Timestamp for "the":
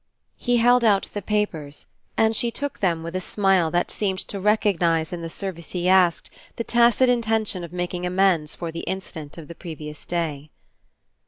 1.13-1.21, 5.21-5.29, 6.55-6.63, 8.71-8.79, 9.47-9.53